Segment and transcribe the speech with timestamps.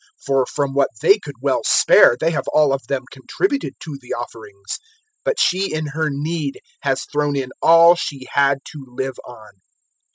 [0.01, 3.99] 021:004 For from what they could well spare they have all of them contributed to
[4.01, 4.79] the offerings,
[5.23, 9.61] but she in her need has thrown in all she had to live on."